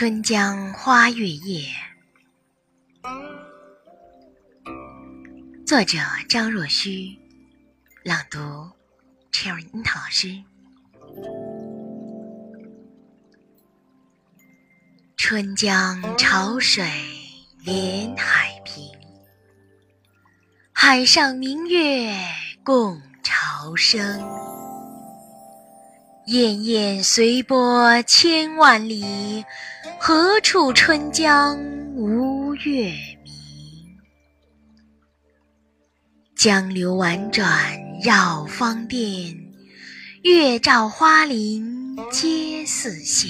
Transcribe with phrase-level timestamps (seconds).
[0.00, 1.68] 春江花月夜，
[5.66, 7.18] 作者张若虚，
[8.02, 8.38] 朗读
[9.30, 10.42] Cherry 樱桃老师。
[15.18, 16.82] 春江潮水
[17.62, 18.82] 连海平，
[20.72, 22.10] 海上明月
[22.64, 24.49] 共潮生。
[26.30, 29.44] 滟滟随波千万里，
[29.98, 31.58] 何处春江
[31.96, 32.92] 无月
[33.24, 33.98] 明？
[36.36, 37.50] 江流宛转
[38.00, 39.36] 绕芳甸，
[40.22, 43.26] 月照花林皆似霰。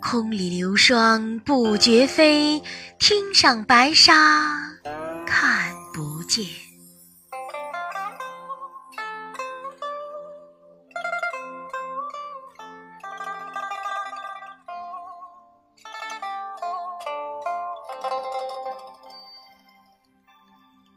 [0.00, 2.62] 空里流霜不觉飞，
[3.00, 4.46] 汀上白沙
[5.26, 6.69] 看不见。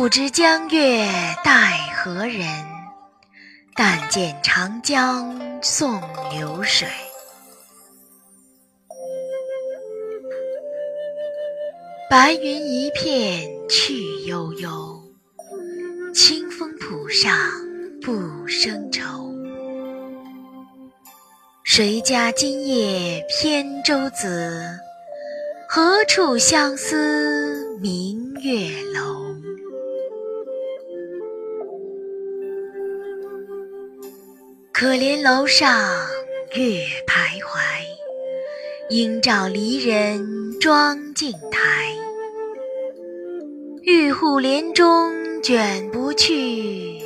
[0.00, 1.06] 不知江月
[1.44, 2.42] 待何人？
[3.76, 6.88] 但见长江送流水。
[12.08, 15.04] 白云一片去悠悠，
[16.14, 17.30] 清风浦上
[18.00, 19.30] 不胜愁。
[21.62, 24.80] 谁家今夜扁舟子？
[25.68, 29.19] 何处相思明月楼？
[34.80, 35.78] 可怜楼上
[36.54, 37.60] 月徘徊，
[38.88, 41.94] 应照离人妆镜台。
[43.82, 46.98] 玉户帘中卷不去，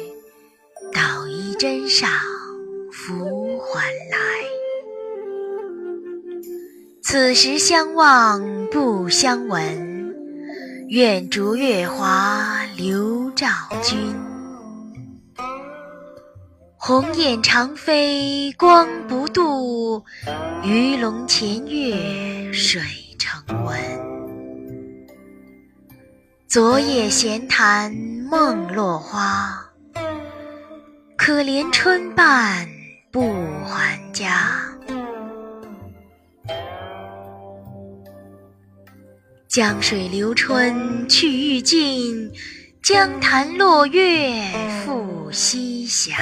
[0.94, 2.08] 捣衣砧上
[2.92, 4.18] 拂还来。
[7.02, 10.14] 此时相望不相闻，
[10.90, 13.48] 愿逐月华流照
[13.82, 14.14] 君。
[16.86, 20.04] 鸿雁长飞光不度，
[20.62, 22.82] 鱼龙潜跃水
[23.18, 23.74] 成文。
[26.46, 27.90] 昨夜闲谈
[28.28, 29.64] 梦落花，
[31.16, 32.68] 可怜春半
[33.10, 33.32] 不
[33.64, 34.60] 还家。
[39.48, 42.30] 江水流春去欲尽。
[42.84, 44.42] 江潭落月
[44.84, 46.12] 复西斜，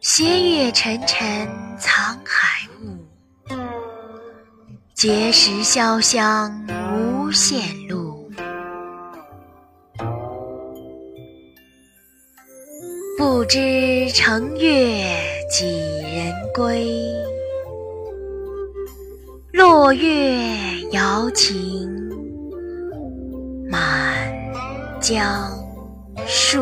[0.00, 1.46] 斜月沉沉
[1.78, 3.54] 藏海雾，
[4.96, 8.32] 碣石潇湘无限路。
[13.18, 15.04] 不知乘月
[15.50, 15.66] 几
[16.00, 17.29] 人归？
[19.72, 20.36] 落月
[20.90, 21.88] 摇情
[23.70, 24.28] 满
[25.00, 25.48] 江
[26.26, 26.58] 树。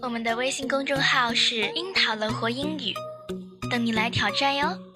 [0.00, 2.94] 我们的微信公众号是“樱桃乐活英语”，
[3.68, 4.91] 等你来挑战哟。